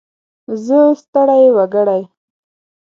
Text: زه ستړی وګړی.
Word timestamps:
زه 0.65 0.79
ستړی 1.01 1.43
وګړی. 1.55 2.01